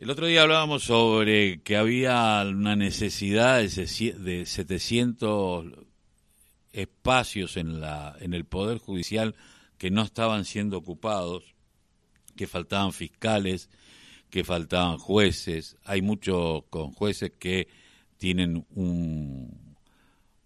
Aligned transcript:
El 0.00 0.08
otro 0.08 0.26
día 0.26 0.40
hablábamos 0.40 0.84
sobre 0.84 1.60
que 1.60 1.76
había 1.76 2.42
una 2.48 2.74
necesidad 2.74 3.60
de 3.60 4.46
700 4.46 5.66
espacios 6.72 7.58
en, 7.58 7.82
la, 7.82 8.16
en 8.18 8.32
el 8.32 8.46
Poder 8.46 8.78
Judicial 8.78 9.36
que 9.76 9.90
no 9.90 10.00
estaban 10.00 10.46
siendo 10.46 10.78
ocupados, 10.78 11.54
que 12.34 12.46
faltaban 12.46 12.94
fiscales, 12.94 13.68
que 14.30 14.42
faltaban 14.42 14.96
jueces. 14.96 15.76
Hay 15.84 16.00
muchos 16.00 16.64
con 16.70 16.92
jueces 16.92 17.32
que 17.38 17.68
tienen 18.16 18.64
un, 18.70 19.76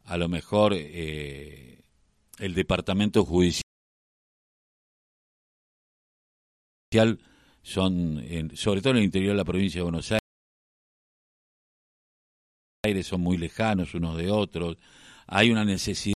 a 0.02 0.16
lo 0.16 0.28
mejor, 0.28 0.72
eh, 0.74 1.80
el 2.40 2.54
departamento 2.54 3.24
judicial 3.24 3.62
son, 7.64 8.22
sobre 8.54 8.82
todo 8.82 8.92
en 8.92 8.98
el 8.98 9.04
interior 9.04 9.32
de 9.32 9.38
la 9.38 9.44
provincia 9.44 9.78
de 9.78 9.84
Buenos 9.84 10.12
Aires, 12.84 13.06
son 13.06 13.22
muy 13.22 13.38
lejanos 13.38 13.94
unos 13.94 14.18
de 14.18 14.30
otros. 14.30 14.76
Hay 15.26 15.50
una 15.50 15.64
necesidad 15.64 16.14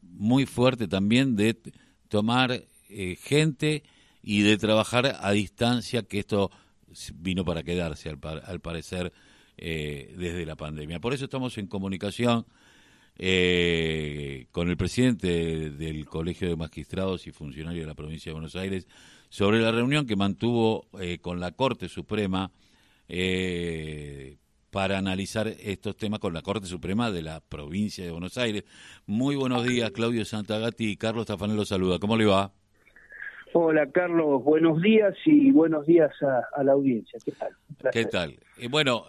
muy 0.00 0.46
fuerte 0.46 0.88
también 0.88 1.36
de 1.36 1.60
tomar 2.08 2.64
eh, 2.88 3.16
gente 3.16 3.84
y 4.22 4.40
de 4.40 4.56
trabajar 4.56 5.18
a 5.20 5.30
distancia, 5.32 6.02
que 6.02 6.20
esto 6.20 6.50
vino 7.14 7.44
para 7.44 7.62
quedarse 7.62 8.08
al, 8.08 8.18
al 8.44 8.60
parecer 8.60 9.12
eh, 9.58 10.14
desde 10.16 10.46
la 10.46 10.56
pandemia. 10.56 10.98
Por 10.98 11.12
eso 11.12 11.26
estamos 11.26 11.58
en 11.58 11.66
comunicación 11.66 12.46
eh, 13.22 14.46
con 14.50 14.70
el 14.70 14.78
presidente 14.78 15.70
del 15.70 16.06
Colegio 16.06 16.48
de 16.48 16.56
Magistrados 16.56 17.26
y 17.26 17.32
Funcionarios 17.32 17.82
de 17.82 17.86
la 17.86 17.94
Provincia 17.94 18.30
de 18.30 18.32
Buenos 18.32 18.56
Aires 18.56 18.88
sobre 19.28 19.60
la 19.60 19.70
reunión 19.70 20.06
que 20.06 20.16
mantuvo 20.16 20.86
eh, 20.98 21.18
con 21.18 21.38
la 21.38 21.52
Corte 21.52 21.88
Suprema 21.88 22.50
eh, 23.10 24.38
para 24.70 24.96
analizar 24.96 25.48
estos 25.48 25.98
temas 25.98 26.18
con 26.18 26.32
la 26.32 26.40
Corte 26.40 26.66
Suprema 26.66 27.10
de 27.10 27.20
la 27.20 27.42
Provincia 27.46 28.02
de 28.06 28.10
Buenos 28.10 28.38
Aires. 28.38 28.64
Muy 29.04 29.36
buenos 29.36 29.66
días, 29.66 29.90
Claudio 29.90 30.24
Santagati. 30.24 30.96
Carlos 30.96 31.26
Tafanelo 31.26 31.66
saluda. 31.66 31.98
¿Cómo 31.98 32.16
le 32.16 32.24
va? 32.24 32.52
Hola, 33.52 33.86
Carlos. 33.90 34.42
Buenos 34.42 34.80
días 34.80 35.14
y 35.26 35.50
buenos 35.50 35.84
días 35.84 36.10
a, 36.56 36.64
la 36.64 36.72
audiencia. 36.72 37.18
¿Qué 37.22 37.32
tal? 37.32 37.50
¿Qué 37.92 38.04
tal? 38.06 38.38
Eh, 38.56 38.68
bueno, 38.70 39.04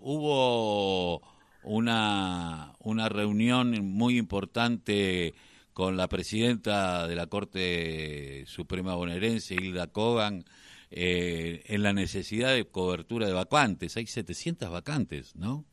hubo 0.00 1.35
una, 1.66 2.72
una 2.78 3.08
reunión 3.08 3.84
muy 3.84 4.16
importante 4.16 5.34
con 5.72 5.96
la 5.96 6.08
presidenta 6.08 7.06
de 7.06 7.16
la 7.16 7.26
Corte 7.26 8.44
Suprema 8.46 8.94
bonaerense, 8.94 9.56
Hilda 9.56 9.88
Kogan, 9.88 10.44
eh, 10.90 11.64
en 11.66 11.82
la 11.82 11.92
necesidad 11.92 12.54
de 12.54 12.64
cobertura 12.64 13.26
de 13.26 13.34
vacantes. 13.34 13.96
Hay 13.96 14.06
700 14.06 14.70
vacantes, 14.70 15.36
¿no? 15.36 15.64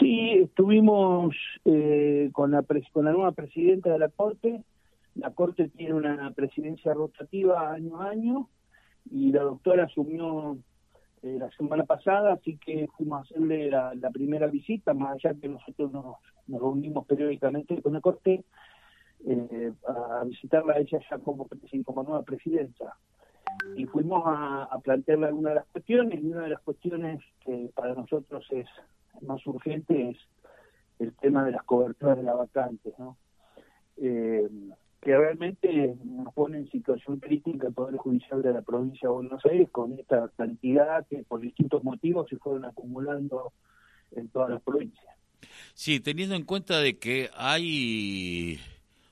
Sí, 0.00 0.30
estuvimos 0.42 1.36
eh, 1.66 2.30
con, 2.32 2.50
la 2.50 2.64
con 2.92 3.04
la 3.04 3.12
nueva 3.12 3.32
presidenta 3.32 3.92
de 3.92 3.98
la 3.98 4.08
Corte. 4.08 4.64
La 5.14 5.30
Corte 5.30 5.68
tiene 5.68 5.94
una 5.94 6.32
presidencia 6.32 6.94
rotativa 6.94 7.72
año 7.72 8.00
a 8.00 8.08
año 8.08 8.48
y 9.10 9.30
la 9.30 9.42
doctora 9.42 9.84
asumió 9.84 10.58
eh, 11.24 11.38
la 11.38 11.50
semana 11.52 11.84
pasada, 11.84 12.34
así 12.34 12.58
que 12.58 12.86
fuimos 12.98 13.18
a 13.18 13.22
hacerle 13.22 13.70
la, 13.70 14.10
primera 14.12 14.46
visita, 14.46 14.92
más 14.92 15.14
allá 15.14 15.34
que 15.40 15.48
nosotros 15.48 15.90
nos, 15.90 16.16
reunimos 16.46 17.06
periódicamente 17.06 17.80
con 17.80 17.94
la 17.94 18.02
Corte 18.02 18.44
eh, 19.26 19.72
a 19.88 20.22
visitarla 20.24 20.74
a 20.74 20.78
ella 20.80 20.98
ya 21.10 21.18
como, 21.18 21.48
como 21.86 22.02
nueva 22.02 22.22
presidenta. 22.24 22.98
Y 23.74 23.86
fuimos 23.86 24.22
a, 24.26 24.78
plantearle 24.84 25.28
algunas 25.28 25.52
de 25.52 25.60
las 25.60 25.66
cuestiones, 25.68 26.22
y 26.22 26.26
una 26.26 26.42
de 26.42 26.50
las 26.50 26.60
cuestiones 26.60 27.22
que 27.40 27.70
para 27.74 27.94
nosotros 27.94 28.46
es 28.50 28.66
más 29.22 29.46
urgente 29.46 30.10
es 30.10 30.18
el 30.98 31.14
tema 31.14 31.46
de 31.46 31.52
las 31.52 31.62
coberturas 31.64 32.18
de 32.18 32.22
la 32.22 32.34
vacante, 32.34 32.92
¿no? 32.98 33.16
Eh, 33.96 34.46
que 35.04 35.16
realmente 35.16 35.96
nos 36.02 36.32
pone 36.32 36.58
en 36.58 36.70
situación 36.70 37.20
crítica 37.20 37.68
el 37.68 37.74
Poder 37.74 37.96
Judicial 37.96 38.42
de 38.42 38.54
la 38.54 38.62
provincia 38.62 39.08
de 39.08 39.14
Buenos 39.14 39.44
Aires 39.44 39.68
con 39.70 39.92
esta 39.98 40.30
cantidad 40.36 41.06
que 41.06 41.22
por 41.24 41.40
distintos 41.40 41.84
motivos 41.84 42.26
se 42.28 42.38
fueron 42.38 42.64
acumulando 42.64 43.52
en 44.12 44.28
todas 44.28 44.50
las 44.50 44.62
provincias. 44.62 45.14
Sí, 45.74 46.00
teniendo 46.00 46.34
en 46.34 46.44
cuenta 46.44 46.80
de 46.80 46.98
que 46.98 47.28
hay 47.36 48.58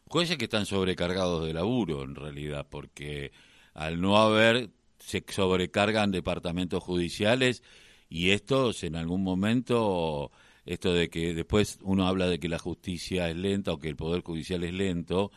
jueces 0.09 0.39
que 0.39 0.45
están 0.45 0.65
sobrecargados 0.65 1.45
de 1.47 1.53
laburo 1.53 2.03
en 2.05 2.15
realidad, 2.15 2.67
porque 2.69 3.33
al 3.75 4.01
no 4.01 4.17
haber, 4.17 4.71
se 4.99 5.23
sobrecargan 5.29 6.11
departamentos 6.11 6.83
judiciales 6.83 7.63
y 8.09 8.31
estos 8.31 8.83
en 8.83 8.97
algún 8.97 9.23
momento, 9.23 10.31
esto 10.65 10.95
de 10.95 11.11
que 11.11 11.35
después 11.35 11.79
uno 11.83 12.07
habla 12.07 12.29
de 12.29 12.39
que 12.39 12.49
la 12.49 12.59
justicia 12.59 13.29
es 13.29 13.37
lenta 13.37 13.73
o 13.73 13.79
que 13.79 13.89
el 13.89 13.97
Poder 13.97 14.23
Judicial 14.23 14.65
es 14.65 14.73
lento, 14.73 15.33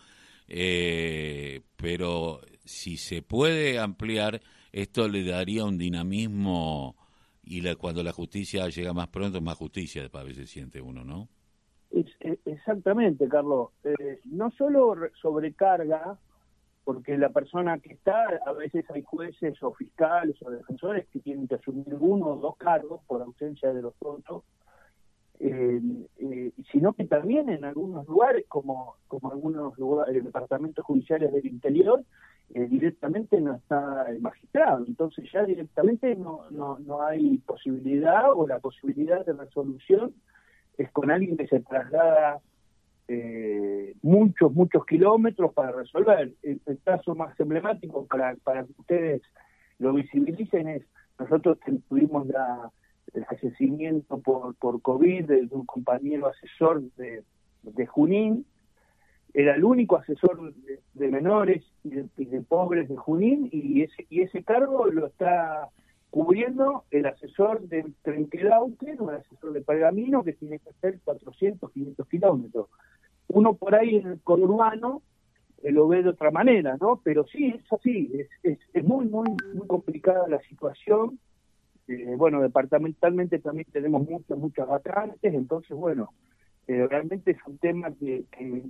eh, 0.47 1.61
pero 1.75 2.41
si 2.63 2.97
se 2.97 3.21
puede 3.21 3.79
ampliar, 3.79 4.41
esto 4.71 5.07
le 5.07 5.23
daría 5.23 5.65
un 5.65 5.77
dinamismo 5.77 6.95
y 7.43 7.75
cuando 7.75 8.01
la 8.01 8.11
justicia 8.11 8.67
llega 8.69 8.93
más 8.93 9.07
pronto, 9.07 9.39
más 9.39 9.57
justicia 9.57 10.09
a 10.11 10.23
veces 10.23 10.49
siente 10.49 10.81
uno, 10.81 11.03
¿no? 11.03 11.29
Exactamente, 12.45 13.27
Carlos. 13.29 13.69
Eh, 13.83 14.19
no 14.25 14.51
solo 14.51 14.95
sobrecarga, 15.21 16.17
porque 16.83 17.17
la 17.17 17.29
persona 17.29 17.79
que 17.79 17.93
está, 17.93 18.25
a 18.45 18.51
veces 18.53 18.85
hay 18.89 19.03
jueces 19.03 19.61
o 19.61 19.73
fiscales 19.73 20.35
o 20.41 20.49
defensores 20.49 21.07
que 21.07 21.19
tienen 21.19 21.47
que 21.47 21.55
asumir 21.55 21.95
uno 21.99 22.27
o 22.27 22.35
dos 22.37 22.57
cargos 22.57 23.01
por 23.07 23.21
ausencia 23.21 23.71
de 23.73 23.81
los 23.81 23.93
otros, 23.99 24.43
eh, 25.39 25.81
eh, 26.17 26.51
sino 26.71 26.93
que 26.93 27.05
también 27.05 27.49
en 27.49 27.65
algunos 27.65 28.07
lugares, 28.07 28.45
como, 28.47 28.95
como 29.07 29.31
algunos 29.31 29.77
lugares, 29.77 30.23
departamentos 30.23 30.85
judiciales 30.85 31.31
del 31.31 31.45
interior, 31.45 32.03
directamente 32.47 33.41
no 33.41 33.55
está 33.55 34.05
el 34.07 34.21
magistrado. 34.21 34.85
Entonces 34.85 35.29
ya 35.31 35.43
directamente 35.43 36.15
no, 36.15 36.41
no, 36.51 36.77
no 36.79 37.01
hay 37.01 37.39
posibilidad 37.39 38.31
o 38.31 38.47
la 38.47 38.59
posibilidad 38.59 39.25
de 39.25 39.33
resolución 39.33 40.13
es 40.77 40.91
con 40.91 41.11
alguien 41.11 41.37
que 41.37 41.47
se 41.47 41.59
traslada 41.61 42.41
eh, 43.07 43.95
muchos, 44.01 44.51
muchos 44.53 44.85
kilómetros 44.85 45.53
para 45.53 45.71
resolver. 45.71 46.33
El, 46.41 46.61
caso 46.83 47.15
más 47.15 47.39
emblemático 47.39 48.05
para, 48.05 48.35
para 48.43 48.63
que 48.63 48.71
ustedes 48.77 49.21
lo 49.79 49.93
visibilicen 49.93 50.67
es, 50.67 50.83
nosotros 51.19 51.57
tuvimos 51.87 52.27
la, 52.27 52.71
el 53.13 53.25
fallecimiento 53.25 54.19
por, 54.19 54.55
por 54.55 54.81
COVID 54.81 55.25
de, 55.25 55.47
un 55.51 55.65
compañero 55.65 56.27
asesor 56.27 56.81
de, 56.95 57.23
de 57.63 57.85
Junín, 57.85 58.45
era 59.33 59.55
el 59.55 59.63
único 59.65 59.97
asesor 59.97 60.53
de, 60.93 61.07
menores 61.09 61.63
y 61.83 61.89
de, 61.89 62.07
de, 62.17 62.41
pobres 62.41 62.87
de 62.87 62.95
Junín 62.95 63.49
y 63.51 63.81
ese, 63.81 64.05
y 64.09 64.21
ese 64.21 64.43
cargo 64.43 64.87
lo 64.87 65.07
está 65.07 65.69
cubriendo 66.09 66.85
el 66.91 67.05
asesor 67.05 67.67
del 67.67 67.93
Trenquelauque, 68.01 68.95
un 68.99 69.09
asesor 69.09 69.51
de 69.51 69.59
Pergamino 69.59 70.23
que 70.23 70.31
tiene 70.31 70.59
que 70.59 70.69
hacer 70.69 71.01
400, 71.03 71.69
500 71.69 72.07
kilómetros. 72.07 72.67
Uno 73.27 73.55
por 73.55 73.75
ahí 73.75 73.97
en 73.97 74.07
el 74.07 74.21
conurbano 74.21 75.01
eh, 75.61 75.73
lo 75.73 75.89
ve 75.89 76.03
de 76.03 76.09
otra 76.11 76.31
manera, 76.31 76.77
¿no? 76.79 77.01
Pero 77.03 77.25
sí, 77.27 77.47
es 77.47 77.73
así, 77.73 78.11
es, 78.43 78.59
es, 78.73 78.83
muy, 78.85 79.07
muy, 79.07 79.27
muy 79.53 79.67
complicada 79.67 80.25
la 80.29 80.39
situación. 80.43 81.19
Eh, 81.87 82.15
bueno, 82.17 82.41
departamentalmente 82.41 83.39
también 83.39 83.67
tenemos 83.71 84.07
muchas, 84.07 84.37
muchas 84.37 84.67
vacantes, 84.67 85.33
entonces, 85.33 85.77
bueno, 85.77 86.13
eh, 86.67 86.87
realmente 86.89 87.31
es 87.31 87.37
un 87.45 87.57
tema 87.59 87.91
que, 87.91 88.25
que, 88.31 88.63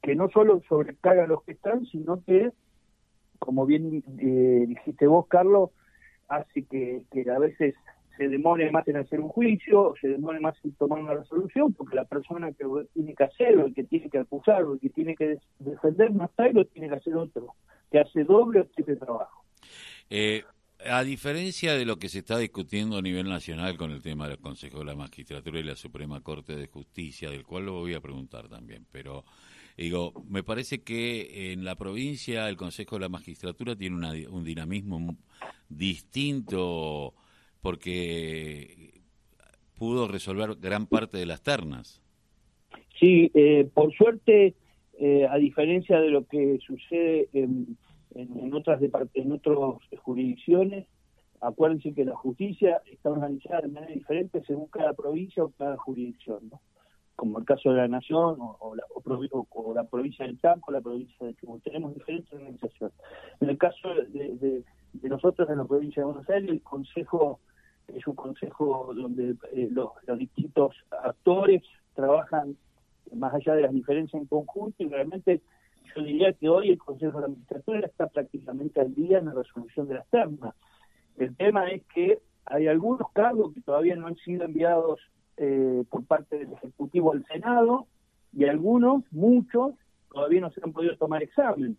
que, 0.00 0.14
no 0.14 0.28
solo 0.30 0.62
sobrecarga 0.68 1.24
a 1.24 1.26
los 1.26 1.42
que 1.42 1.52
están, 1.52 1.84
sino 1.86 2.22
que, 2.24 2.52
como 3.40 3.66
bien 3.66 4.02
dijiste 4.68 5.08
vos, 5.08 5.26
Carlos, 5.26 5.70
hace 6.32 6.64
que, 6.64 7.04
a 7.30 7.38
veces 7.38 7.74
se 8.16 8.28
demore 8.28 8.70
más 8.70 8.86
en 8.88 8.96
hacer 8.96 9.20
un 9.20 9.28
juicio, 9.28 9.94
se 10.00 10.08
demore 10.08 10.40
más 10.40 10.54
en 10.64 10.72
tomar 10.72 11.00
una 11.00 11.14
resolución, 11.14 11.72
porque 11.72 11.96
la 11.96 12.04
persona 12.04 12.52
que 12.52 12.64
tiene 12.92 13.14
que 13.14 13.24
hacerlo, 13.24 13.66
el 13.66 13.74
que 13.74 13.84
tiene 13.84 14.10
que 14.10 14.18
acusar, 14.18 14.64
o 14.64 14.74
el 14.74 14.80
que 14.80 14.90
tiene 14.90 15.14
que 15.14 15.38
defender 15.58 16.12
no 16.12 16.24
está 16.24 16.48
y 16.48 16.52
lo 16.52 16.64
tiene 16.66 16.88
que 16.88 16.96
hacer 16.96 17.16
otro, 17.16 17.54
que 17.90 18.00
hace 18.00 18.24
doble 18.24 18.60
o 18.60 18.66
triple 18.66 18.96
trabajo. 18.96 19.44
Eh, 20.10 20.42
a 20.86 21.04
diferencia 21.04 21.74
de 21.74 21.84
lo 21.84 21.98
que 21.98 22.08
se 22.08 22.20
está 22.20 22.38
discutiendo 22.38 22.96
a 22.96 23.02
nivel 23.02 23.28
nacional 23.28 23.76
con 23.76 23.90
el 23.90 24.02
tema 24.02 24.28
del 24.28 24.38
Consejo 24.38 24.80
de 24.80 24.86
la 24.86 24.94
Magistratura 24.94 25.60
y 25.60 25.62
la 25.62 25.76
Suprema 25.76 26.20
Corte 26.20 26.56
de 26.56 26.66
Justicia, 26.66 27.30
del 27.30 27.44
cual 27.44 27.66
lo 27.66 27.72
voy 27.74 27.94
a 27.94 28.00
preguntar 28.00 28.48
también, 28.48 28.86
pero 28.90 29.24
digo, 29.76 30.12
me 30.28 30.42
parece 30.42 30.82
que 30.82 31.52
en 31.52 31.64
la 31.64 31.76
provincia 31.76 32.48
el 32.48 32.56
Consejo 32.56 32.96
de 32.96 33.02
la 33.02 33.08
Magistratura 33.08 33.76
tiene 33.76 34.26
un 34.28 34.44
dinamismo 34.44 35.16
distinto 35.68 37.14
porque 37.60 39.00
pudo 39.76 40.08
resolver 40.08 40.56
gran 40.60 40.86
parte 40.86 41.18
de 41.18 41.26
las 41.26 41.42
ternas. 41.42 42.02
Sí, 42.98 43.30
eh, 43.34 43.68
por 43.72 43.92
suerte, 43.94 44.54
eh, 44.98 45.26
a 45.28 45.36
diferencia 45.38 46.00
de 46.00 46.10
lo 46.10 46.26
que 46.26 46.58
sucede 46.64 47.28
en, 47.32 47.76
en, 48.14 48.54
otras 48.54 48.80
en 49.14 49.32
otras 49.32 49.58
jurisdicciones, 49.98 50.86
acuérdense 51.40 51.92
que 51.92 52.04
la 52.04 52.16
justicia 52.16 52.80
está 52.90 53.10
organizada 53.10 53.62
de 53.62 53.68
manera 53.68 53.92
diferente 53.92 54.42
según 54.46 54.66
cada 54.66 54.92
provincia 54.92 55.44
o 55.44 55.50
cada 55.50 55.76
jurisdicción, 55.76 56.48
¿no? 56.50 56.60
como 57.16 57.38
el 57.38 57.44
caso 57.44 57.70
de 57.70 57.76
la 57.76 57.88
Nación 57.88 58.36
o, 58.38 58.74
la, 58.74 59.84
provincia 59.84 60.26
del 60.26 60.40
Campo, 60.40 60.72
la 60.72 60.80
provincia 60.80 61.26
de 61.26 61.34
Chubut. 61.34 61.62
Tenemos 61.62 61.94
diferentes 61.94 62.32
organizaciones. 62.32 62.96
En 63.40 63.50
el 63.50 63.58
caso 63.58 63.88
de, 64.08 64.64
nosotros 65.02 65.48
en 65.50 65.58
la 65.58 65.64
provincia 65.64 66.00
de 66.00 66.06
Buenos 66.06 66.28
Aires, 66.28 66.50
el 66.50 66.62
Consejo 66.62 67.38
es 67.88 68.06
un 68.06 68.14
consejo 68.14 68.92
donde 68.94 69.36
eh, 69.52 69.68
los, 69.70 69.90
distintos 70.18 70.74
actores 70.90 71.62
trabajan 71.94 72.56
más 73.14 73.34
allá 73.34 73.54
de 73.54 73.62
las 73.62 73.72
diferencias 73.72 74.20
en 74.20 74.26
conjunto 74.26 74.82
y 74.82 74.88
realmente 74.88 75.42
yo 75.94 76.02
diría 76.02 76.32
que 76.32 76.48
hoy 76.48 76.70
el 76.70 76.78
Consejo 76.78 77.18
de 77.18 77.20
la 77.20 77.26
Administración 77.26 77.84
está 77.84 78.06
prácticamente 78.08 78.80
al 78.80 78.94
día 78.94 79.18
en 79.18 79.26
la 79.26 79.34
resolución 79.34 79.88
de 79.88 79.94
las 79.94 80.06
termas. 80.08 80.54
El 81.16 81.36
tema 81.36 81.68
es 81.70 81.82
que 81.94 82.18
hay 82.46 82.66
algunos 82.66 83.10
cargos 83.12 83.52
que 83.54 83.60
todavía 83.60 83.96
no 83.96 84.06
han 84.06 84.16
sido 84.16 84.44
enviados 84.44 85.00
eh, 85.36 85.84
por 85.90 86.04
parte 86.04 86.38
del 86.38 86.52
Ejecutivo 86.52 87.12
al 87.12 87.24
Senado 87.26 87.86
y 88.32 88.44
algunos, 88.44 89.04
muchos, 89.10 89.74
todavía 90.10 90.40
no 90.40 90.50
se 90.50 90.60
han 90.62 90.72
podido 90.72 90.96
tomar 90.96 91.22
examen. 91.22 91.76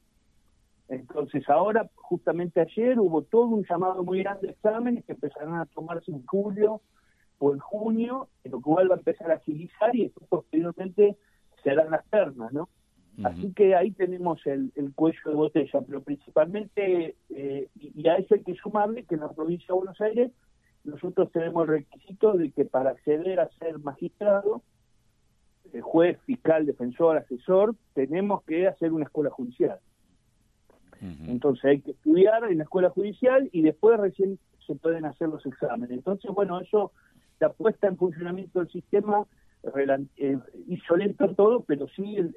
Entonces 0.88 1.48
ahora, 1.50 1.90
justamente 1.96 2.62
ayer, 2.62 3.00
hubo 3.00 3.24
todo 3.24 3.48
un 3.48 3.66
llamado 3.66 4.04
muy 4.04 4.20
grande 4.20 4.48
de 4.48 4.54
exámenes 4.54 5.06
que 5.06 5.14
empezarán 5.14 5.56
a 5.56 5.66
tomarse 5.66 6.12
en 6.12 6.26
julio 6.26 6.82
o 7.40 7.54
en 7.54 7.60
junio, 7.60 8.30
lo 8.44 8.62
cual 8.62 8.92
va 8.92 8.96
a 8.96 8.98
empezar 9.00 9.32
a 9.32 9.36
agilizar 9.36 9.96
y 9.96 10.04
después 10.04 10.28
posteriormente 10.30 11.18
se 11.64 11.72
harán 11.72 11.92
las 11.92 12.06
ternas, 12.10 12.54
¿no? 12.54 12.70
Así 13.24 13.54
que 13.54 13.76
ahí 13.76 13.92
tenemos 13.92 14.40
el, 14.46 14.72
cuello 14.96 15.20
de 15.26 15.36
botella, 15.36 15.82
pero 15.86 16.02
principalmente, 16.02 17.16
eh, 17.30 17.70
y 17.76 18.08
a 18.08 18.16
eso 18.16 18.34
hay 18.34 18.42
que 18.42 18.56
sumarle 18.56 19.04
que 19.04 19.16
en 19.16 19.22
la 19.22 19.32
provincia 19.32 19.68
de 19.68 19.74
Buenos 19.74 20.02
Aires 20.02 20.32
nosotros 20.84 21.32
tenemos 21.32 21.64
el 21.64 21.76
requisito 21.76 22.34
de 22.34 22.52
que 22.52 22.66
para 22.66 22.90
acceder 22.90 23.40
a 23.40 23.50
ser 23.60 23.80
magistrado, 23.80 24.64
eh, 25.72 25.82
juez, 25.82 26.20
fiscal, 26.26 26.66
defensor, 26.66 27.18
asesor, 27.18 27.76
tenemos 27.94 28.44
que 28.44 28.68
hacer 28.68 28.92
una 28.92 29.06
escuela 29.06 29.30
judicial. 29.30 29.80
Entonces 31.28 31.66
hay 31.66 31.82
que 31.82 31.92
estudiar 31.92 32.50
en 32.50 32.60
la 32.60 32.64
escuela 32.64 32.90
judicial 32.90 33.50
y 33.52 33.62
después 33.62 34.00
recién 34.00 34.40
se 34.66 34.76
pueden 34.76 35.04
hacer 35.04 35.28
los 35.28 35.46
exámenes. 35.46 35.92
Entonces, 35.92 36.32
bueno, 36.32 36.62
eso, 36.62 36.94
la 37.42 37.52
puesta 37.52 37.88
en 37.88 37.98
funcionamiento 37.98 38.60
del 38.60 38.70
sistema 38.70 39.26
hizo 40.68 40.98
lento 40.98 41.34
todo, 41.36 41.64
pero 41.64 41.88
sí 41.90 42.18
el, 42.18 42.34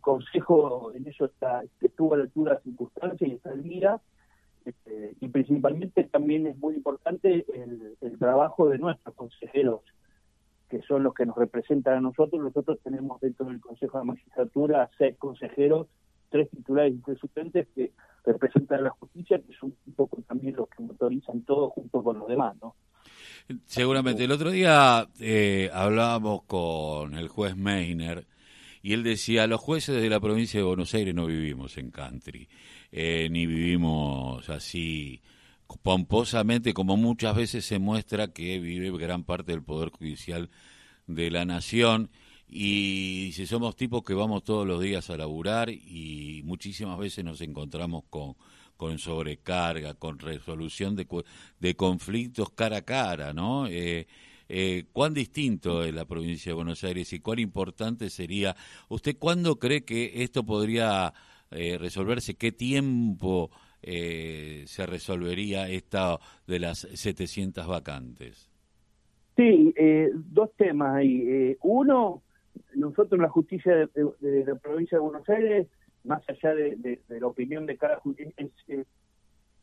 Consejo 0.00 0.92
en 0.94 1.06
eso 1.08 1.24
está 1.24 1.62
estuvo 1.80 2.12
a 2.12 2.18
la 2.18 2.24
altura 2.24 2.50
de 2.50 2.54
las 2.56 2.64
circunstancias 2.64 3.30
y 3.30 3.34
está 3.34 3.50
al 3.50 3.62
mira. 3.62 4.00
Este, 4.64 5.14
y 5.20 5.28
principalmente 5.28 6.04
también 6.04 6.46
es 6.46 6.56
muy 6.58 6.74
importante 6.74 7.44
el, 7.54 8.18
trabajo 8.18 8.68
de 8.68 8.78
nuestros 8.78 9.14
consejeros, 9.14 9.80
que 10.68 10.82
son 10.82 11.02
los 11.02 11.14
que 11.14 11.26
nos 11.26 11.36
representan 11.36 11.94
a 11.98 12.00
nosotros. 12.00 12.42
Nosotros 12.42 12.78
tenemos 12.82 13.20
dentro 13.20 13.46
del 13.46 13.60
Consejo 13.60 13.98
de 13.98 14.04
Magistratura 14.04 14.90
seis 14.98 15.16
consejeros, 15.18 15.86
tres 16.30 16.50
titulares 16.50 16.94
y 16.94 16.98
tres 16.98 17.18
suplentes 17.18 17.66
que 17.74 17.92
representan 18.24 18.80
a 18.80 18.82
la 18.82 18.90
justicia, 18.90 19.38
que 19.38 19.54
son 19.54 19.74
un 19.86 19.92
poco 19.94 20.22
también 20.22 20.56
los 20.56 20.68
que 20.68 20.82
motorizan 20.82 21.42
todo 21.42 21.70
junto 21.70 22.02
con 22.02 22.18
los 22.18 22.28
demás, 22.28 22.56
¿no? 22.60 22.74
Seguramente. 23.66 24.24
El 24.24 24.32
otro 24.32 24.50
día 24.50 25.08
eh, 25.20 25.70
hablábamos 25.72 26.42
con 26.44 27.14
el 27.14 27.28
juez 27.28 27.56
Meiner 27.56 28.26
y 28.82 28.92
él 28.92 29.02
decía, 29.02 29.46
los 29.46 29.60
jueces 29.60 30.00
de 30.00 30.10
la 30.10 30.20
provincia 30.20 30.60
de 30.60 30.64
Buenos 30.64 30.92
Aires 30.94 31.14
no 31.14 31.26
vivimos 31.26 31.78
en 31.78 31.90
country, 31.90 32.48
eh, 32.92 33.28
ni 33.30 33.46
vivimos 33.46 34.48
así 34.50 35.22
pomposamente 35.82 36.74
como 36.74 36.96
muchas 36.96 37.34
veces 37.34 37.64
se 37.64 37.78
muestra 37.78 38.28
que 38.28 38.58
vive 38.60 38.96
gran 38.98 39.24
parte 39.24 39.52
del 39.52 39.62
Poder 39.62 39.90
Judicial 39.90 40.50
de 41.06 41.30
la 41.30 41.44
Nación 41.44 42.10
y 42.48 43.32
si 43.34 43.46
somos 43.46 43.74
tipos 43.74 44.04
que 44.04 44.14
vamos 44.14 44.44
todos 44.44 44.66
los 44.66 44.80
días 44.80 45.10
a 45.10 45.16
laburar 45.16 45.70
y 45.70 46.42
muchísimas 46.44 46.98
veces 46.98 47.24
nos 47.24 47.40
encontramos 47.40 48.04
con 48.10 48.36
con 48.76 48.98
sobrecarga, 48.98 49.94
con 49.94 50.18
resolución 50.18 50.96
de, 50.96 51.06
de 51.60 51.74
conflictos 51.74 52.50
cara 52.50 52.78
a 52.78 52.82
cara, 52.82 53.32
¿no? 53.32 53.66
Eh, 53.66 54.06
eh, 54.48 54.84
¿Cuán 54.92 55.14
distinto 55.14 55.82
es 55.84 55.94
la 55.94 56.04
provincia 56.04 56.50
de 56.50 56.54
Buenos 56.54 56.84
Aires 56.84 57.12
y 57.12 57.20
cuán 57.20 57.38
importante 57.38 58.10
sería? 58.10 58.54
¿Usted 58.88 59.16
cuándo 59.18 59.58
cree 59.58 59.84
que 59.84 60.22
esto 60.22 60.44
podría 60.44 61.12
eh, 61.50 61.78
resolverse? 61.78 62.34
¿Qué 62.34 62.52
tiempo 62.52 63.50
se 63.86 64.86
resolvería 64.86 65.68
esta 65.68 66.18
de 66.46 66.58
las 66.58 66.78
700 66.78 67.66
vacantes? 67.66 68.50
Sí, 69.36 69.74
dos 70.14 70.48
temas 70.56 70.96
ahí. 70.96 71.54
uno, 71.60 72.22
nosotros 72.74 73.12
en 73.12 73.20
la 73.20 73.28
justicia 73.28 73.74
de 73.74 74.44
la 74.46 74.54
provincia 74.54 74.96
de 74.96 75.02
Buenos 75.02 75.28
Aires 75.28 75.66
más 76.04 76.22
allá 76.28 76.54
de, 76.54 77.00
la 77.08 77.26
opinión 77.26 77.66
de 77.66 77.76
cada 77.76 77.96
justicia, 77.96 78.32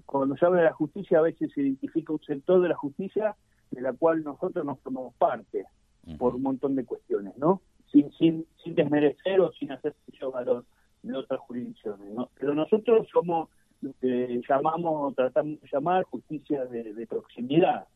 cuando 0.05 0.35
se 0.35 0.45
habla 0.45 0.59
de 0.59 0.65
la 0.65 0.73
justicia 0.73 1.19
a 1.19 1.21
veces 1.21 1.51
se 1.53 1.61
identifica 1.61 2.13
un 2.13 2.21
sector 2.21 2.61
de 2.61 2.69
la 2.69 2.75
justicia 2.75 3.35
de 3.69 3.81
la 3.81 3.93
cual 3.93 4.23
nosotros 4.23 4.65
nos 4.65 4.79
tomamos 4.81 5.13
parte 5.15 5.65
por 6.17 6.35
un 6.35 6.41
montón 6.41 6.75
de 6.75 6.83
cuestiones, 6.83 7.37
¿no? 7.37 7.61
Sin, 7.91 8.11
sin, 8.13 8.45
sin 8.63 8.75
desmerecer 8.75 9.39
o 9.39 9.51
sin 9.53 9.71
hacer 9.71 9.95
yo 10.19 10.31
valor 10.31 10.65
de 11.03 11.15
otras 11.15 11.39
jurisdicciones, 11.41 12.11
¿no? 12.13 12.29
Pero 12.39 12.53
nosotros 12.53 13.07
somos 13.11 13.49
lo 13.81 13.93
que 13.99 14.41
llamamos, 14.47 15.15
tratamos 15.15 15.61
de 15.61 15.67
llamar 15.71 16.03
justicia 16.03 16.65
de, 16.65 17.07
proximidad. 17.07 17.87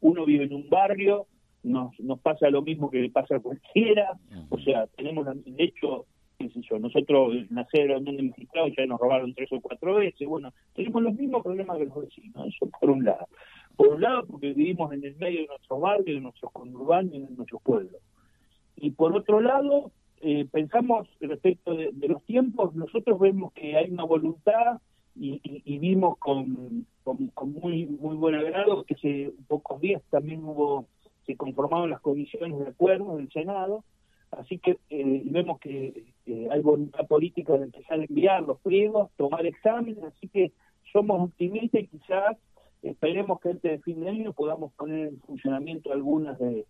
Uno 0.00 0.24
vive 0.24 0.44
en 0.44 0.54
un 0.54 0.68
barrio, 0.68 1.26
nos, 1.62 1.98
nos 2.00 2.20
pasa 2.20 2.48
lo 2.50 2.62
mismo 2.62 2.90
que 2.90 3.00
le 3.00 3.10
pasa 3.10 3.36
a 3.36 3.40
cualquiera, 3.40 4.18
o 4.50 4.58
sea, 4.58 4.86
tenemos, 4.88 5.26
de 5.26 5.64
hecho, 5.64 6.06
nosotros 6.78 7.34
nacer 7.50 7.90
un 7.96 8.28
magistrado 8.28 8.68
ya 8.68 8.86
nos 8.86 9.00
robaron 9.00 9.34
tres 9.34 9.52
o 9.52 9.60
cuatro 9.60 9.94
veces, 9.94 10.26
bueno, 10.26 10.52
tenemos 10.74 11.02
los 11.02 11.14
mismos 11.14 11.42
problemas 11.42 11.78
que 11.78 11.86
los 11.86 12.00
vecinos, 12.00 12.54
por 12.80 12.90
un 12.90 13.04
lado. 13.04 13.28
Por 13.76 13.88
un 13.88 14.00
lado 14.00 14.26
porque 14.26 14.52
vivimos 14.52 14.92
en 14.92 15.04
el 15.04 15.16
medio 15.16 15.42
de 15.42 15.46
nuestros 15.48 15.80
barrios, 15.80 16.16
de 16.16 16.20
nuestros 16.20 16.52
conurbanos 16.52 17.12
de 17.12 17.18
nuestros 17.18 17.62
pueblos. 17.62 18.00
Y 18.76 18.90
por 18.90 19.16
otro 19.16 19.40
lado, 19.40 19.90
eh, 20.20 20.46
pensamos 20.50 21.08
respecto 21.20 21.74
de, 21.74 21.92
los 22.08 22.22
tiempos, 22.24 22.74
nosotros 22.74 23.18
vemos 23.18 23.52
que 23.52 23.76
hay 23.76 23.90
una 23.90 24.04
voluntad 24.04 24.80
y, 25.14 25.78
vimos 25.78 26.18
con, 26.18 26.86
con, 27.02 27.52
muy 27.52 27.86
muy 27.86 28.16
buen 28.16 28.34
agrado 28.34 28.84
que 28.84 28.94
hace 28.94 29.32
pocos 29.48 29.80
días 29.80 30.02
también 30.10 30.44
hubo, 30.44 30.86
se 31.24 31.36
conformaron 31.36 31.88
las 31.88 32.00
comisiones 32.00 32.58
de 32.58 32.68
acuerdo 32.68 33.16
del 33.16 33.30
Senado, 33.30 33.82
Así 34.30 34.58
que 34.58 34.78
eh, 34.90 35.22
vemos 35.24 35.58
que 35.60 36.04
eh, 36.26 36.48
hay 36.50 36.60
voluntad 36.60 37.06
política 37.06 37.54
de 37.54 37.64
empezar 37.64 38.00
a 38.00 38.04
enviar 38.04 38.42
los 38.42 38.60
pliegos, 38.60 39.10
tomar 39.16 39.46
exámenes, 39.46 40.02
así 40.04 40.28
que 40.28 40.52
somos 40.92 41.20
optimistas 41.22 41.82
y 41.82 41.86
quizás 41.86 42.36
esperemos 42.82 43.40
que 43.40 43.50
antes 43.50 43.70
de 43.70 43.78
fin 43.78 44.00
de 44.00 44.10
año 44.10 44.32
podamos 44.32 44.72
poner 44.74 45.08
en 45.08 45.20
funcionamiento 45.20 45.92
algunas 45.92 46.38
de, 46.38 46.64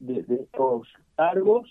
estos 0.00 0.88
cargos 1.14 1.68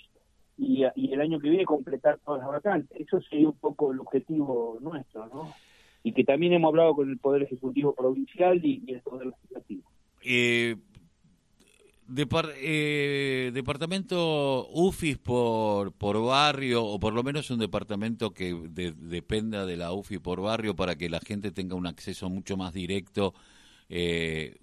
y, 0.58 0.84
el 0.84 1.22
año 1.22 1.40
que 1.40 1.50
viene 1.50 1.66
completar 1.66 2.20
todas 2.26 2.42
las 2.42 2.50
vacantes. 2.50 3.00
Eso 3.00 3.22
sería 3.22 3.48
un 3.48 3.58
poco 3.58 3.92
el 3.92 4.00
objetivo 4.00 4.78
nuestro, 4.82 5.28
¿no? 5.28 5.54
Y 6.04 6.14
que 6.14 6.24
también 6.24 6.54
hemos 6.54 6.70
hablado 6.70 6.96
con 6.96 7.10
el 7.10 7.18
Poder 7.18 7.44
Ejecutivo 7.44 7.94
Provincial 7.94 8.64
y, 8.64 8.84
y 8.86 8.94
el 8.94 9.02
Poder 9.02 9.28
Legislativo. 9.28 9.84
Eh, 10.24 10.76
eh, 12.58 13.52
departamento 13.54 14.68
UFIS 14.70 15.18
por, 15.18 15.92
por 15.94 16.24
barrio, 16.24 16.84
o 16.84 17.00
por 17.00 17.14
lo 17.14 17.24
menos 17.24 17.50
un 17.50 17.60
departamento 17.60 18.32
que 18.32 18.54
dependa 18.54 19.66
de 19.66 19.78
la 19.78 19.92
UFI 19.92 20.20
por 20.20 20.42
barrio 20.42 20.76
para 20.76 20.96
que 20.96 21.10
la 21.10 21.20
gente 21.20 21.52
tenga 21.52 21.76
un 21.76 21.88
acceso 21.88 22.30
mucho 22.30 22.58
más 22.58 22.74
directo. 22.74 23.34
Eh, 23.90 24.58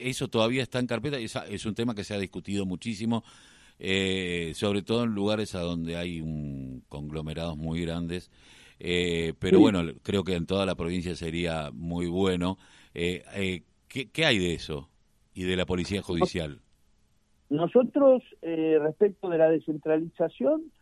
eso 0.00 0.28
todavía 0.28 0.62
está 0.62 0.78
en 0.78 0.86
carpeta, 0.86 1.18
es, 1.18 1.36
es 1.48 1.64
un 1.64 1.74
tema 1.74 1.94
que 1.94 2.04
se 2.04 2.14
ha 2.14 2.18
discutido 2.18 2.66
muchísimo, 2.66 3.24
eh, 3.78 4.52
sobre 4.54 4.82
todo 4.82 5.04
en 5.04 5.10
lugares 5.14 5.54
a 5.54 5.60
donde 5.60 5.96
hay 5.96 6.20
un, 6.20 6.84
conglomerados 6.88 7.56
muy 7.56 7.80
grandes. 7.80 8.30
Eh, 8.78 9.32
pero 9.38 9.60
bueno, 9.60 9.84
creo 10.02 10.24
que 10.24 10.34
en 10.34 10.46
toda 10.46 10.66
la 10.66 10.74
provincia 10.74 11.16
sería 11.16 11.70
muy 11.72 12.06
bueno. 12.06 12.58
¿qué, 12.92 13.62
¿Qué 13.88 14.26
hay 14.26 14.38
de 14.38 14.54
eso? 14.54 14.90
Y 15.34 15.44
de 15.44 15.56
la 15.56 15.66
Policía 15.66 16.02
Judicial? 16.02 16.60
Nosotros, 17.50 18.22
eh, 18.42 18.78
respecto 18.80 19.28
de 19.28 19.38
la 19.38 19.50
descentralización, 19.50 20.72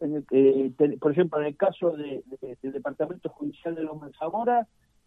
en 0.00 0.24
el, 0.30 0.98
por 0.98 1.12
ejemplo, 1.12 1.40
en 1.40 1.46
el 1.46 1.56
caso 1.56 1.90
del 1.90 2.22
Departamento 2.60 3.28
Judicial 3.30 3.74
de 3.74 3.82
Loma 3.82 4.10
Zamora, 4.18 4.66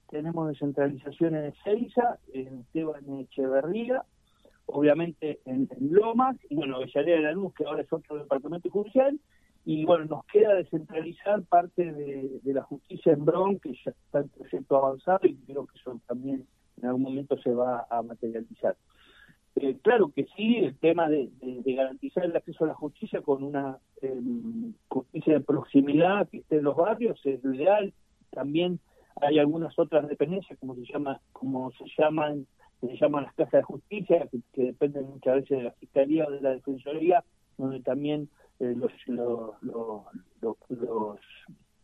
tenemos 0.10 0.48
descentralización 0.48 1.36
en 1.36 1.46
Ezeiza, 1.46 2.20
en 2.34 2.60
Esteban 2.60 3.20
Echeverría, 3.20 4.04
obviamente 4.68 5.40
en, 5.46 5.68
Lomas, 5.80 6.38
y 6.50 6.56
bueno, 6.56 6.80
Bellanera 6.80 7.18
de 7.18 7.24
la 7.24 7.32
Luz, 7.34 7.54
que 7.54 7.66
ahora 7.66 7.82
es 7.82 7.92
otro 7.92 8.18
departamento 8.18 8.70
judicial, 8.70 9.20
y 9.66 9.84
bueno, 9.84 10.06
nos 10.06 10.26
queda 10.26 10.54
descentralizar 10.54 11.44
parte 11.44 11.92
de, 11.92 12.40
la 12.54 12.62
justicia 12.64 13.14
en 13.14 13.26
Bron, 13.26 13.60
que 13.60 13.74
ya 13.74 13.92
está 13.92 14.20
en 14.20 14.30
proyecto 14.30 14.78
avanzado 14.78 15.22
y 15.24 15.36
creo 15.38 15.66
que 15.66 15.80
son 15.80 16.00
también 16.02 16.46
en 16.78 16.86
algún 16.86 17.02
momento 17.02 17.38
se 17.42 17.52
va 17.52 17.88
a 17.90 18.02
materializar. 18.04 18.76
Eh, 19.56 19.78
claro 19.82 20.12
que 20.14 20.26
sí, 20.36 20.58
el 20.58 20.78
tema 20.78 21.08
de, 21.08 21.30
garantizar 21.66 22.26
el 22.26 22.36
acceso 22.36 22.66
a 22.66 22.68
la 22.68 22.74
justicia 22.74 23.22
con 23.22 23.42
una 23.42 23.78
em, 24.02 24.74
justicia 24.90 25.34
de 25.34 25.40
proximidad 25.40 26.28
que 26.28 26.40
esté 26.40 26.58
en 26.58 26.64
los 26.64 26.76
barrios 26.76 27.20
es 27.24 27.42
lo 27.44 27.54
ideal. 27.54 27.94
También 28.32 28.80
hay 29.22 29.40
algunas 29.40 29.78
otras 29.80 30.10
dependencias, 30.10 30.60
como 30.60 30.76
se 30.76 30.84
llama, 30.84 31.22
como 31.32 31.72
se 31.72 31.86
llaman, 31.98 32.46
se 32.82 32.98
llaman 32.98 33.24
las 33.24 33.34
casas 33.34 33.62
de 33.62 33.64
justicia, 33.64 34.28
que, 34.30 34.64
dependen 34.64 35.10
muchas 35.10 35.36
veces 35.36 35.58
de 35.58 35.64
la 35.64 35.72
fiscalía 35.72 36.26
o 36.28 36.32
de 36.32 36.42
la 36.42 36.50
defensoría, 36.50 37.24
donde 37.58 37.80
también 37.80 38.28
eh, 38.60 38.76
los, 38.76 38.92
los, 39.08 39.56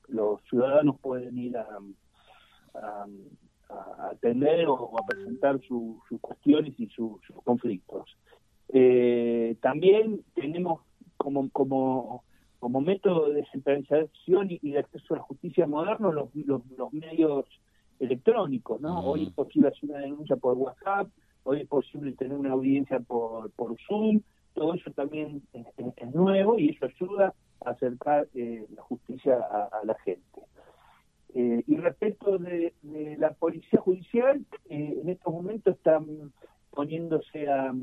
los, 0.10 0.42
ciudadanos 0.50 1.00
pueden 1.00 1.38
ir 1.38 1.56
a, 1.58 1.68
a, 2.75 3.06
atender 4.12 4.68
o, 4.68 4.98
a 4.98 5.06
presentar 5.06 5.60
sus 5.62 5.98
cuestiones 6.20 6.74
y 6.80 6.88
sus 6.88 7.20
conflictos. 7.44 8.06
Eh, 8.70 9.58
también 9.62 10.24
tenemos 10.34 10.82
como, 11.18 11.50
como, 11.50 12.24
como 12.60 12.82
método 12.82 13.30
de 13.30 13.42
descentralización 13.42 14.48
y, 14.50 14.72
de 14.72 14.80
acceso 14.80 15.13
a 15.13 15.18
la 15.18 15.24
justicia 15.24 15.68
moderno 15.68 16.12
los, 16.12 16.30
los, 16.36 16.94
medios 16.94 17.46
electrónicos, 18.00 18.82
¿no? 18.82 19.00
Hoy 19.01 19.24
es 19.24 19.34
posible 19.34 19.70
hacer 19.70 19.90
una 19.90 20.00
denuncia 20.00 20.36
por 20.36 20.58
WhatsApp, 20.58 21.08
hoy 21.44 21.62
es 21.62 21.68
posible 21.68 22.13
tener 22.13 22.38
una 22.38 22.51
audiencia 22.51 23.00
por, 23.00 23.51
por 23.51 23.75
Zoom, 23.88 24.22
todo 24.54 24.74
eso 24.74 24.92
también 24.92 25.44
es, 25.54 26.13
nuevo 26.13 26.58
y 26.58 26.70
eso 26.70 26.86
ayuda 26.86 27.34
a 27.66 27.72
acercar 27.72 28.28
eh, 28.34 28.66
la 28.75 28.82
justicia 28.82 29.36
a 29.36 29.86
la 29.86 29.96
gente. 30.04 30.30
Eh, 31.33 31.63
y 31.65 31.77
respecto 31.77 32.38
de, 32.38 32.73
la 33.17 33.33
policía 33.33 33.79
judicial, 33.79 34.45
eh, 34.69 35.00
en 35.01 35.09
estos 35.09 35.33
momentos 35.33 35.77
están 35.77 36.33
poniéndose 36.71 37.47
a, 37.47 37.73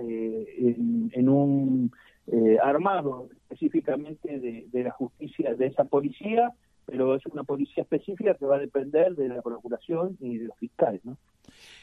eh, 0.00 0.74
en, 1.12 1.28
un 1.28 1.92
armado 2.62 3.28
específicamente 3.42 4.38
de, 4.38 4.82
la 4.82 4.90
justicia 4.92 5.54
de 5.54 5.66
esa 5.66 5.84
policía, 5.84 6.52
pero 6.86 7.14
es 7.14 7.24
una 7.26 7.44
policía 7.44 7.82
específica 7.82 8.34
que 8.34 8.46
va 8.46 8.56
a 8.56 8.60
depender 8.60 9.14
de 9.14 9.28
la 9.28 9.42
procuración 9.42 10.16
y 10.20 10.38
de 10.38 10.46
los 10.46 10.58
fiscales. 10.58 11.04
¿no? 11.04 11.16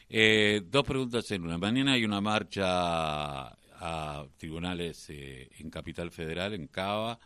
dos 0.10 0.84
preguntas 0.84 1.32
en 1.32 1.44
una. 1.44 1.58
Mañana 1.58 1.94
hay 1.94 2.04
una 2.04 2.20
marcha 2.20 3.56
a 3.84 4.26
tribunales 4.38 5.10
en 5.10 5.70
Capital 5.70 6.12
Federal, 6.12 6.54
en 6.54 6.68
Cava 6.68 7.20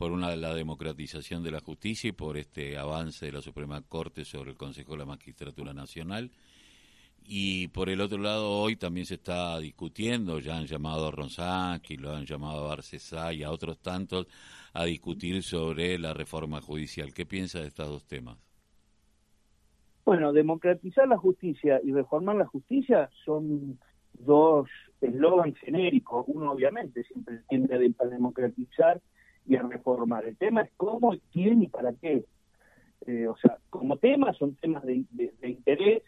por 0.00 0.12
una 0.12 0.34
la 0.34 0.54
democratización 0.54 1.42
de 1.42 1.50
la 1.50 1.60
justicia 1.60 2.08
y 2.08 2.12
por 2.12 2.38
este 2.38 2.78
avance 2.78 3.26
de 3.26 3.32
la 3.32 3.42
Suprema 3.42 3.82
Corte 3.82 4.24
sobre 4.24 4.52
el 4.52 4.56
Consejo 4.56 4.92
de 4.92 4.98
la 5.00 5.04
Magistratura 5.04 5.74
Nacional. 5.74 6.30
Y 7.22 7.68
por 7.68 7.90
el 7.90 8.00
otro 8.00 8.16
lado, 8.16 8.48
hoy 8.50 8.76
también 8.76 9.04
se 9.04 9.16
está 9.16 9.58
discutiendo, 9.58 10.38
ya 10.38 10.56
han 10.56 10.64
llamado 10.64 11.06
a 11.06 11.10
Ronzaki, 11.10 11.98
lo 11.98 12.12
han 12.12 12.24
llamado 12.24 12.64
a 12.64 12.68
Barcesá 12.68 13.34
y 13.34 13.42
a 13.42 13.50
otros 13.50 13.78
tantos, 13.80 14.26
a 14.72 14.86
discutir 14.86 15.42
sobre 15.42 15.98
la 15.98 16.14
reforma 16.14 16.62
judicial. 16.62 17.12
¿Qué 17.12 17.26
piensa 17.26 17.60
de 17.60 17.66
estos 17.66 17.86
dos 17.86 18.06
temas? 18.06 18.38
Bueno, 20.06 20.32
democratizar 20.32 21.06
la 21.08 21.18
justicia 21.18 21.78
y 21.84 21.92
reformar 21.92 22.36
la 22.36 22.46
justicia 22.46 23.10
son 23.26 23.78
dos 24.14 24.66
eslogans 25.02 25.58
genéricos. 25.58 26.24
Uno, 26.26 26.52
obviamente, 26.52 27.04
siempre 27.04 27.42
tiende 27.50 27.94
a 27.98 28.06
democratizar 28.06 29.02
y 29.50 29.56
a 29.56 29.62
reformar. 29.62 30.24
El 30.26 30.36
tema 30.36 30.62
es 30.62 30.70
cómo, 30.76 31.12
quién 31.32 31.64
y 31.64 31.66
para 31.66 31.92
qué. 31.94 32.24
Eh, 33.06 33.26
o 33.26 33.36
sea, 33.36 33.58
como 33.68 33.96
temas 33.96 34.36
son 34.36 34.54
temas 34.54 34.84
de, 34.84 35.04
interés, 35.42 36.04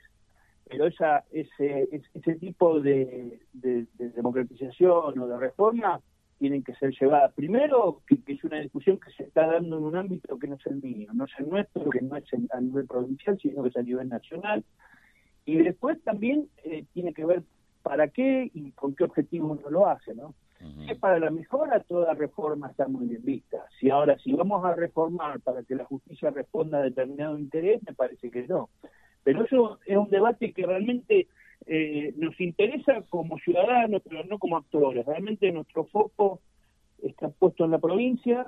pero 0.68 0.86
esa, 0.86 1.24
ese, 1.32 1.88
ese 2.14 2.34
tipo 2.36 2.78
de, 2.80 3.40
democratización 3.52 5.18
o 5.18 5.26
de 5.26 5.36
reforma 5.36 6.00
tienen 6.38 6.62
que 6.62 6.74
ser 6.76 6.92
llevadas. 6.92 7.32
Primero, 7.34 8.02
que, 8.06 8.16
es 8.32 8.44
una 8.44 8.60
discusión 8.60 9.00
que 9.00 9.10
se 9.10 9.24
está 9.24 9.48
dando 9.48 9.76
en 9.76 9.84
un 9.84 9.96
ámbito 9.96 10.38
que 10.38 10.46
no 10.46 10.54
es 10.54 10.66
el 10.66 10.80
mío, 10.80 11.10
no 11.12 11.24
es 11.24 11.32
el 11.38 11.48
nuestro, 11.48 11.90
que 11.90 12.00
no 12.00 12.16
es 12.16 12.24
a 12.52 12.60
nivel 12.60 12.86
provincial, 12.86 13.36
sino 13.42 13.64
que 13.64 13.70
es 13.70 13.76
a 13.76 13.82
nivel 13.82 14.08
nacional. 14.08 14.64
Y 15.44 15.56
después 15.56 16.00
también 16.04 16.48
eh, 16.62 16.84
tiene 16.92 17.12
que 17.12 17.24
ver 17.24 17.42
para 17.82 18.06
qué 18.06 18.48
y 18.54 18.70
con 18.70 18.94
qué 18.94 19.02
objetivo 19.02 19.50
uno 19.50 19.68
lo 19.68 19.88
hace, 19.88 20.14
¿no? 20.14 20.32
Que 20.86 20.94
para 20.96 21.18
la 21.18 21.30
mejora 21.30 21.80
toda 21.80 22.14
reforma 22.14 22.68
está 22.68 22.88
muy 22.88 23.06
bien 23.06 23.24
vista. 23.24 23.64
Si 23.80 23.90
ahora, 23.90 24.18
si 24.18 24.32
vamos 24.32 24.64
a 24.64 24.74
reformar 24.74 25.40
para 25.40 25.62
que 25.62 25.74
la 25.74 25.84
justicia 25.84 26.30
responda 26.30 26.78
a 26.78 26.82
determinado 26.82 27.38
interés, 27.38 27.82
me 27.86 27.94
parece 27.94 28.30
que 28.30 28.46
no. 28.46 28.70
Pero 29.24 29.44
eso 29.44 29.78
es 29.86 29.96
un 29.96 30.10
debate 30.10 30.52
que 30.52 30.66
realmente 30.66 31.28
eh, 31.66 32.12
nos 32.16 32.40
interesa 32.40 33.02
como 33.08 33.38
ciudadanos, 33.38 34.02
pero 34.08 34.24
no 34.24 34.38
como 34.38 34.56
actores. 34.56 35.06
Realmente 35.06 35.50
nuestro 35.52 35.84
foco 35.84 36.40
está 37.02 37.28
puesto 37.28 37.64
en 37.64 37.70
la 37.70 37.78
provincia. 37.78 38.46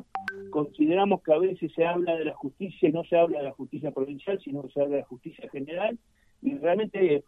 Consideramos 0.50 1.22
que 1.22 1.32
a 1.32 1.38
veces 1.38 1.72
se 1.72 1.86
habla 1.86 2.16
de 2.16 2.24
la 2.24 2.34
justicia 2.34 2.88
y 2.88 2.92
no 2.92 3.04
se 3.04 3.16
habla 3.16 3.38
de 3.38 3.44
la 3.44 3.52
justicia 3.52 3.90
provincial, 3.90 4.40
sino 4.40 4.62
que 4.62 4.70
se 4.70 4.80
habla 4.80 4.96
de 4.96 5.02
la 5.02 5.08
justicia 5.08 5.48
general. 5.50 5.98
Y 6.42 6.58
realmente 6.58 7.24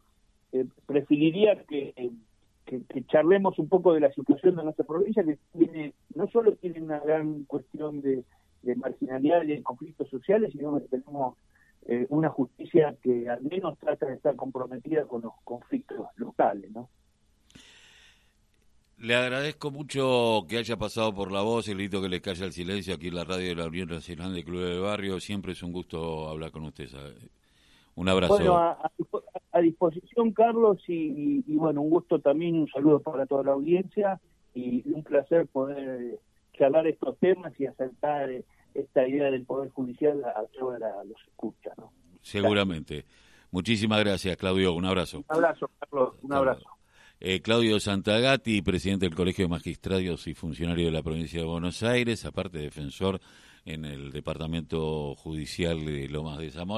eh, 0.53 0.65
preferiría 0.87 1.63
que 1.65 1.95
que, 2.67 3.05
charlemos 3.07 3.59
un 3.59 3.69
poco 3.69 3.95
de 3.95 4.01
la 4.01 4.13
situación 4.13 4.57
de 4.57 4.65
nuestra 4.65 4.85
provincia, 4.85 5.25
que 5.25 5.39
tiene 5.57 5.95
no 6.15 6.29
solo 6.29 6.53
tiene 6.57 6.83
una 6.83 6.99
gran 6.99 7.45
cuestión 7.45 8.03
de, 8.03 8.25
marginalidad 8.77 9.45
y 9.45 9.49
de 9.49 9.63
conflictos 9.63 10.09
sociales, 10.11 10.51
sino 10.53 10.77
que 10.77 10.89
tenemos 10.89 11.37
eh, 11.87 12.05
una 12.09 12.29
justicia 12.31 12.97
que 13.01 13.29
al 13.29 13.43
menos 13.43 13.79
trata 13.79 14.07
de 14.07 14.15
estar 14.15 14.35
comprometida 14.35 15.05
con 15.05 15.23
los 15.23 15.33
conflictos 15.45 16.09
locales, 16.17 16.73
¿no? 16.73 16.89
Le 18.99 19.15
agradezco 19.15 19.71
mucho 19.71 20.47
que 20.49 20.57
haya 20.57 20.77
pasado 20.77 21.15
por 21.15 21.31
la 21.31 21.43
voz, 21.43 21.69
el 21.69 21.77
grito 21.77 22.01
que 22.01 22.09
le 22.09 22.23
calla 22.23 22.47
el 22.47 22.53
silencio 22.53 22.95
aquí 22.95 23.09
en 23.09 23.15
la 23.15 23.25
radio 23.25 23.49
de 23.51 23.55
la 23.55 23.67
Unión 23.67 23.89
Nacional 23.89 24.35
de 24.35 24.43
Club 24.43 24.63
de 24.63 24.79
Barrio. 24.81 25.21
Siempre 25.21 25.53
es 25.53 25.63
un 25.63 25.71
gusto 25.71 26.29
hablar 26.29 26.51
con 26.51 26.65
usted. 26.65 26.89
Un 27.97 28.09
abrazo. 28.09 28.35
Bueno, 28.35 28.57
a, 28.57 29.61
disposición, 29.61 30.33
Carlos, 30.33 30.79
y, 30.87 31.43
bueno, 31.57 31.81
un 31.81 31.91
gusto 31.91 32.21
también, 32.21 32.57
un 32.57 32.69
saludo 32.69 33.01
para 33.01 33.27
toda 33.27 33.43
la 33.43 33.53
audiencia 33.53 34.21
y 34.55 34.83
un 34.93 35.03
placer 35.03 35.47
poder 35.49 36.19
charlar 36.53 36.87
estos 36.87 37.19
temas 37.19 37.59
y 37.59 37.67
acercar 37.67 38.31
esta 38.75 39.09
idea 39.09 39.31
del 39.31 39.45
Poder 39.45 39.71
Judicial 39.71 40.23
a 40.25 40.45
todos 40.59 40.79
los 40.79 41.19
escucha. 41.27 41.73
¿no? 41.79 41.91
Seguramente. 42.21 43.07
Muchísimas 43.51 44.01
gracias, 44.01 44.37
Claudio. 44.37 44.75
Un 44.75 44.85
abrazo. 44.85 45.19
Un 45.19 45.25
abrazo, 45.29 45.71
Carlos. 45.79 46.15
Un 46.21 46.33
abrazo. 46.35 46.67
Eh, 47.19 47.41
Claudio 47.41 47.81
Santagati, 47.81 48.61
presidente 48.61 49.07
del 49.07 49.15
Colegio 49.15 49.47
de 49.47 49.49
Magistrados 49.49 50.27
y 50.27 50.35
funcionario 50.35 50.87
de 50.87 50.93
la 50.93 51.03
provincia 51.03 51.41
de 51.41 51.47
Buenos 51.47 51.83
Aires, 51.83 52.27
aparte 52.27 52.59
defensor 52.59 53.21
en 53.65 53.85
el 53.85 54.13
Departamento 54.13 55.15
Judicial 55.17 55.85
de 55.85 56.09
Lomas 56.09 56.39
de 56.39 56.51
Zamora. 56.51 56.75